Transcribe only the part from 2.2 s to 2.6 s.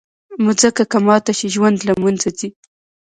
ځي.